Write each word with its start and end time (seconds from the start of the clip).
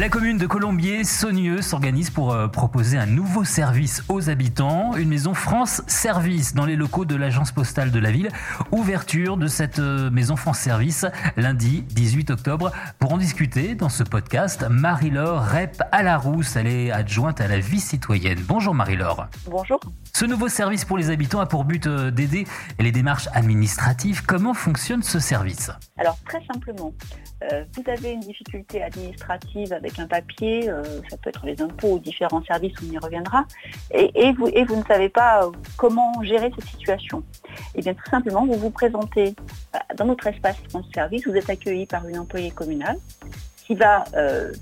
La 0.00 0.08
commune 0.08 0.38
de 0.38 0.46
Colombier-Saunieux 0.46 1.60
s'organise 1.60 2.08
pour 2.08 2.32
euh, 2.32 2.48
proposer 2.48 2.96
un 2.96 3.04
nouveau 3.04 3.44
service 3.44 4.02
aux 4.08 4.30
habitants, 4.30 4.96
une 4.96 5.10
maison 5.10 5.34
France 5.34 5.82
Service 5.88 6.54
dans 6.54 6.64
les 6.64 6.74
locaux 6.74 7.04
de 7.04 7.16
l'agence 7.16 7.52
postale 7.52 7.90
de 7.90 7.98
la 7.98 8.10
ville. 8.10 8.30
Ouverture 8.72 9.36
de 9.36 9.46
cette 9.46 9.78
euh, 9.78 10.10
maison 10.10 10.36
France 10.36 10.58
Service 10.58 11.04
lundi 11.36 11.82
18 11.82 12.30
octobre. 12.30 12.72
Pour 12.98 13.12
en 13.12 13.18
discuter 13.18 13.74
dans 13.74 13.90
ce 13.90 14.02
podcast, 14.02 14.64
Marie-Laure 14.70 15.44
Rep 15.44 15.82
à 15.92 16.02
la 16.02 16.16
Rousse, 16.16 16.56
elle 16.56 16.68
est 16.68 16.90
adjointe 16.90 17.42
à 17.42 17.46
la 17.46 17.58
vie 17.58 17.78
citoyenne. 17.78 18.42
Bonjour 18.48 18.74
Marie-Laure. 18.74 19.28
Bonjour. 19.50 19.80
Ce 20.14 20.24
nouveau 20.24 20.48
service 20.48 20.86
pour 20.86 20.96
les 20.96 21.10
habitants 21.10 21.40
a 21.40 21.46
pour 21.46 21.64
but 21.64 21.86
euh, 21.86 22.10
d'aider 22.10 22.46
les 22.78 22.90
démarches 22.90 23.28
administratives. 23.34 24.24
Comment 24.24 24.54
fonctionne 24.54 25.02
ce 25.02 25.18
service? 25.18 25.70
Alors 25.98 26.16
très 26.24 26.42
simplement, 26.50 26.94
vous 27.42 27.82
avez 27.90 28.12
une 28.12 28.20
difficulté 28.20 28.82
administrative 28.82 29.72
avec 29.72 29.89
un 29.98 30.06
papier, 30.06 30.68
euh, 30.68 30.82
ça 31.08 31.16
peut 31.16 31.30
être 31.30 31.44
les 31.44 31.60
impôts 31.60 31.94
ou 31.94 31.98
différents 31.98 32.42
services, 32.44 32.74
on 32.82 32.92
y 32.92 32.98
reviendra, 32.98 33.44
et, 33.92 34.32
vous, 34.32 34.48
et 34.48 34.64
vous 34.64 34.76
ne 34.76 34.84
savez 34.84 35.08
pas 35.08 35.44
euh, 35.44 35.50
comment 35.76 36.22
gérer 36.22 36.50
cette 36.54 36.68
situation. 36.68 37.22
Et 37.74 37.76
eh 37.76 37.82
bien 37.82 37.94
tout 37.94 38.10
simplement, 38.10 38.46
vous 38.46 38.54
vous 38.54 38.70
présentez 38.70 39.34
euh, 39.74 39.78
dans 39.96 40.04
notre 40.06 40.26
espace 40.26 40.56
France 40.68 40.86
Service, 40.94 41.26
vous 41.26 41.34
êtes 41.34 41.50
accueilli 41.50 41.86
par 41.86 42.06
une 42.08 42.18
employée 42.18 42.50
communale 42.50 42.96
qui 43.66 43.76
va 43.76 44.04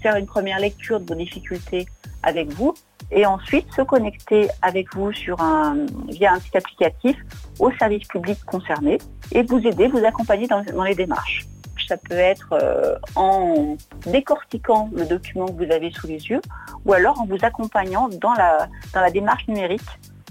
faire 0.00 0.16
une 0.16 0.24
première 0.24 0.58
lecture 0.58 0.98
de 0.98 1.04
vos 1.04 1.14
difficultés 1.14 1.84
avec 2.22 2.50
vous 2.54 2.72
et 3.10 3.26
ensuite 3.26 3.70
se 3.76 3.82
connecter 3.82 4.48
avec 4.62 4.94
vous 4.94 5.12
sur 5.12 5.42
un, 5.42 5.84
via 6.08 6.32
un 6.32 6.40
site 6.40 6.56
applicatif 6.56 7.14
au 7.58 7.70
service 7.72 8.08
public 8.08 8.42
concerné 8.46 8.96
et 9.32 9.42
vous 9.42 9.58
aider, 9.58 9.88
vous 9.88 10.02
accompagner 10.02 10.46
dans 10.46 10.84
les 10.84 10.94
démarches 10.94 11.44
ça 11.86 11.96
peut 11.96 12.14
être 12.14 12.52
euh, 12.52 12.96
en 13.14 13.76
décortiquant 14.06 14.90
le 14.94 15.06
document 15.06 15.46
que 15.46 15.64
vous 15.64 15.72
avez 15.72 15.90
sous 15.90 16.06
les 16.06 16.28
yeux 16.28 16.40
ou 16.84 16.92
alors 16.92 17.20
en 17.20 17.26
vous 17.26 17.38
accompagnant 17.42 18.08
dans 18.08 18.34
la, 18.34 18.68
dans 18.92 19.00
la 19.00 19.10
démarche 19.10 19.46
numérique 19.48 19.82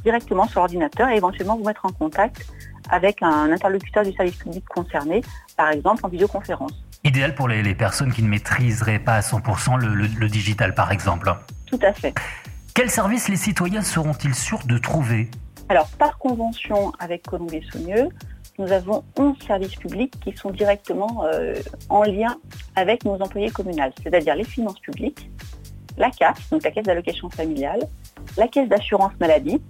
directement 0.04 0.48
sur 0.48 0.60
l'ordinateur 0.60 1.10
et 1.10 1.16
éventuellement 1.16 1.58
vous 1.58 1.66
mettre 1.66 1.86
en 1.86 1.92
contact 1.92 2.46
avec 2.90 3.22
un 3.22 3.52
interlocuteur 3.52 4.04
du 4.04 4.14
service 4.14 4.36
public 4.36 4.66
concerné, 4.68 5.22
par 5.56 5.70
exemple 5.70 6.06
en 6.06 6.10
vidéoconférence. 6.10 6.74
Idéal 7.06 7.36
pour 7.36 7.48
les, 7.48 7.76
personnes 7.76 8.14
qui 8.14 8.24
ne 8.24 8.30
maîtriseraient 8.30 9.00
pas 9.00 9.16
à 9.16 9.20
100% 9.22 9.78
le, 9.78 9.94
le 9.94 10.28
digital, 10.28 10.74
par 10.74 10.92
exemple. 10.92 11.34
Tout 11.66 11.80
à 11.82 11.94
fait. 11.94 12.14
Quels 12.74 12.90
services 12.90 13.30
les 13.30 13.36
citoyens 13.36 13.82
seront-ils 13.82 14.36
sûrs 14.36 14.66
de 14.66 14.78
trouver? 14.78 15.30
Alors, 15.70 15.90
par 15.98 16.18
convention 16.18 16.92
avec 17.00 17.24
Colombier-Saunieux, 17.24 18.10
nous 18.58 18.72
avons 18.72 19.04
11 19.18 19.38
services 19.46 19.76
publics 19.76 20.14
qui 20.20 20.36
sont 20.36 20.52
directement 20.52 21.26
euh, 21.26 21.56
en 21.90 22.04
lien 22.04 22.38
avec 22.76 23.04
nos 23.06 23.16
employés 23.16 23.50
communales, 23.50 23.94
c'est-à-dire 24.02 24.36
les 24.36 24.44
finances 24.44 24.80
publiques, 24.80 25.30
la 25.98 26.10
CAF, 26.10 26.50
donc 26.50 26.64
la 26.64 26.72
caisse 26.72 26.86
d'allocation 26.86 27.30
familiale, 27.30 27.82
la 28.38 28.48
caisse 28.48 28.70
d'assurance 28.70 29.14
maladie, 29.20 29.62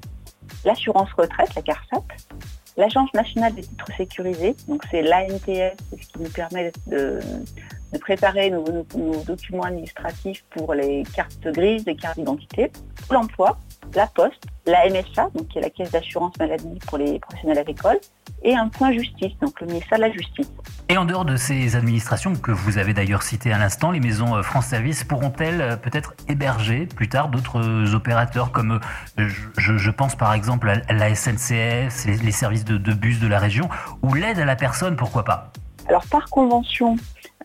l'assurance 0.66 1.12
retraite, 1.14 1.54
la 1.56 1.62
CARSAT, 1.62 2.04
l'agence 2.78 3.14
nationale 3.14 3.54
des 3.54 3.62
titres 3.62 3.92
sécurisés, 3.98 4.56
donc 4.68 4.84
c'est 4.90 5.02
l'ANTS, 5.02 5.76
ce 5.92 5.96
qui 5.96 6.20
nous 6.20 6.30
permet 6.30 6.72
de, 6.88 7.20
préparer 8.02 8.50
nos, 8.50 8.64
documents 9.26 9.64
administratifs 9.64 10.44
pour 10.50 10.74
les 10.74 11.04
cartes 11.16 11.48
grises, 11.48 11.86
les 11.86 11.96
cartes 11.96 12.18
d'identité, 12.18 12.72
l'emploi, 13.12 13.60
la 13.96 14.08
Poste, 14.08 14.46
la 14.66 14.90
MSA, 14.90 15.30
donc 15.36 15.48
qui 15.50 15.60
est 15.60 15.62
la 15.62 15.70
caisse 15.70 15.92
d'assurance 15.92 16.38
maladie 16.40 16.80
pour 16.88 16.98
les 16.98 17.20
professionnels 17.20 17.60
agricoles, 17.60 18.00
et 18.44 18.56
un 18.56 18.68
point 18.68 18.92
justice, 18.92 19.32
donc 19.42 19.60
le 19.62 19.68
ministère 19.68 19.98
de 19.98 20.04
la 20.04 20.12
Justice. 20.12 20.52
Et 20.90 20.98
en 20.98 21.06
dehors 21.06 21.26
de 21.26 21.38
ces 21.38 21.76
administrations 21.76 22.36
que 22.36 22.52
vous 22.52 22.78
avez 22.78 22.94
d'ailleurs 22.94 23.24
citées 23.24 23.54
à 23.54 23.58
l'instant, 23.58 23.92
les 23.92 24.00
maisons 24.00 24.36
euh, 24.36 24.42
France 24.42 24.68
Service 24.68 25.04
pourront-elles 25.04 25.62
euh, 25.62 25.76
peut-être 25.78 26.14
héberger 26.28 26.86
plus 26.86 27.08
tard 27.08 27.30
d'autres 27.30 27.62
euh, 27.62 27.96
opérateurs 27.96 28.52
comme 28.52 28.80
je, 29.18 29.90
pense 29.92 30.16
par 30.16 30.34
exemple 30.34 30.70
à 30.70 30.94
la 30.94 31.16
SNCF, 31.16 32.06
les, 32.06 32.32
services 32.32 32.66
de, 32.66 32.78
bus 32.94 33.20
de 33.20 33.28
la 33.28 33.40
région 33.40 33.70
ou 34.02 34.14
l'aide 34.14 34.40
à 34.40 34.46
la 34.46 34.56
personne, 34.56 34.96
pourquoi 34.96 35.24
pas? 35.24 35.52
Alors 35.88 36.06
par 36.10 36.30
convention 36.30 36.96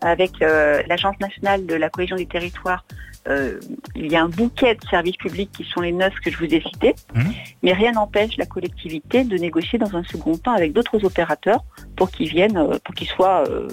avec 0.00 0.40
l'Agence 0.40 1.18
nationale 1.20 1.66
de 1.66 1.74
la 1.74 1.90
cohésion 1.90 2.16
du 2.16 2.26
territoire 2.26 2.84
euh, 3.28 3.60
il 3.94 4.10
y 4.10 4.16
a 4.16 4.22
un 4.22 4.28
bouquet 4.28 4.74
de 4.74 4.86
services 4.88 5.16
publics 5.16 5.50
qui 5.52 5.64
sont 5.64 5.80
les 5.80 5.92
neuf 5.92 6.14
que 6.24 6.30
je 6.30 6.38
vous 6.38 6.46
ai 6.46 6.62
cités, 6.62 6.94
mmh. 7.14 7.20
mais 7.62 7.72
rien 7.72 7.92
n'empêche 7.92 8.36
la 8.38 8.46
collectivité 8.46 9.24
de 9.24 9.36
négocier 9.36 9.78
dans 9.78 9.94
un 9.96 10.04
second 10.04 10.36
temps 10.36 10.52
avec 10.52 10.72
d'autres 10.72 11.04
opérateurs 11.04 11.62
pour 11.98 12.12
qu'ils 12.12 12.28
viennent, 12.28 12.56
euh, 12.56 12.78
pour 12.84 12.94
qu'ils 12.94 13.08
soient, 13.08 13.42
euh, 13.48 13.66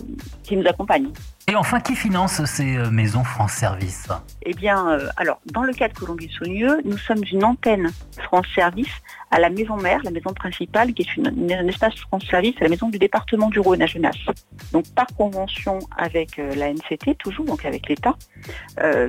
qu'ils 0.44 0.59
nous 0.59 0.68
accompagnent. 0.68 1.12
Et 1.47 1.56
enfin, 1.56 1.80
qui 1.80 1.96
finance 1.96 2.44
ces 2.46 2.75
maisons 2.90 3.24
France 3.24 3.52
Service 3.52 4.08
Eh 4.41 4.53
bien, 4.56 4.97
alors, 5.16 5.40
dans 5.46 5.62
le 5.62 5.74
cas 5.74 5.88
de 5.88 5.94
Colombier-Saunieux, 5.94 6.81
nous 6.85 6.97
sommes 6.97 7.22
une 7.31 7.44
antenne 7.44 7.91
France 8.18 8.47
Service 8.56 8.90
à 9.30 9.40
la 9.40 9.52
maison 9.52 9.78
mère, 9.78 10.00
la 10.03 10.09
maison 10.09 10.34
principale, 10.34 10.91
qui 10.96 11.03
est 11.03 11.18
une, 11.18 11.28
un 11.52 11.68
espace 11.68 11.94
France 11.97 12.25
Service 12.31 12.56
à 12.62 12.64
la 12.64 12.69
maison 12.69 12.90
du 12.90 12.97
département 12.97 13.52
du 13.52 13.59
Rhône 13.59 13.84
à 13.84 13.85
Genasse. 13.85 14.25
Donc, 14.72 14.85
par 14.96 15.06
convention 15.16 15.78
avec 15.96 16.38
la 16.38 16.74
NCT, 16.74 17.16
toujours, 17.19 17.46
donc 17.46 17.64
avec 17.64 17.90
l'État, 17.90 18.16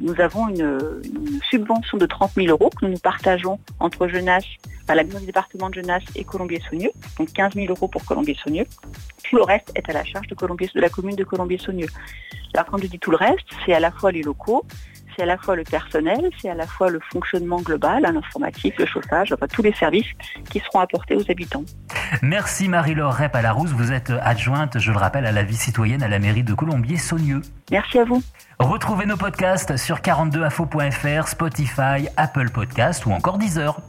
nous 0.03 0.21
avons 0.21 0.50
une, 0.50 0.78
subvention 1.50 1.97
de 1.97 2.05
30 2.05 2.32
000 2.34 2.49
euros 2.49 2.69
que 2.69 2.84
nous 2.84 2.99
partageons 2.99 3.59
entre 3.81 4.09
Genasse, 4.09 4.44
la 4.94 5.04
maison 5.04 5.19
du 5.19 5.26
département 5.26 5.69
de 5.69 5.74
Genasse 5.74 6.04
et 6.14 6.24
Colombier-Saunieux, 6.24 6.92
donc 7.19 7.32
15 7.32 7.54
000 7.54 7.66
euros 7.69 7.88
pour 7.88 8.04
Colombier-Saunieux. 8.04 8.66
Tout 9.28 9.36
le 9.36 9.42
reste 9.42 9.72
est 9.74 9.88
à 9.91 9.92
la 9.92 10.04
charge 10.04 10.28
de, 10.28 10.34
Colombier, 10.34 10.70
de 10.74 10.80
la 10.80 10.88
commune 10.88 11.16
de 11.16 11.24
Colombier-Saunieux. 11.24 11.88
Alors 12.54 12.66
quand 12.66 12.78
je 12.78 12.86
dis 12.86 12.98
tout 12.98 13.10
le 13.10 13.16
reste, 13.16 13.46
c'est 13.64 13.75
à 13.75 13.80
la 13.80 13.91
fois 13.91 14.12
les 14.12 14.22
locaux, 14.22 14.64
c'est 15.16 15.22
à 15.22 15.26
la 15.26 15.38
fois 15.38 15.56
le 15.56 15.64
personnel, 15.64 16.30
c'est 16.41 16.50
à 16.50 16.54
la 16.54 16.66
fois 16.66 16.91
le 16.91 17.00
fonctionnement 17.10 17.60
global, 17.60 18.02
l'informatif, 18.02 18.75
le 18.78 18.86
chauffage, 18.86 19.32
enfin 19.32 19.46
tous 19.46 19.62
les 19.62 19.72
services 19.72 20.06
qui 20.50 20.60
seront 20.60 20.80
apportés 20.80 21.16
aux 21.16 21.30
habitants. 21.30 21.64
Merci 22.22 22.69
Marie-Laure 22.69 23.16
Rep 23.16 23.34
à 23.34 23.42
la 23.42 23.52
Rousse. 23.52 23.70
Vous 23.70 23.92
êtes 23.92 24.12
adjointe, 24.20 24.78
je 24.78 24.92
le 24.92 24.98
rappelle, 24.98 25.26
à 25.26 25.32
la 25.32 25.42
vie 25.42 25.56
citoyenne 25.56 26.02
à 26.02 26.08
la 26.08 26.19
mairie 26.19 26.44
de 26.44 26.54
Colombier-Saunieux. 26.54 27.42
Merci 27.70 27.98
à 27.98 28.04
vous. 28.04 28.22
Retrouvez 28.58 29.06
nos 29.06 29.16
podcasts 29.16 29.76
sur 29.76 29.98
42info.fr, 29.98 31.28
Spotify, 31.28 32.08
Apple 32.16 32.50
Podcasts 32.50 33.06
ou 33.06 33.12
encore 33.12 33.38
Deezer. 33.38 33.80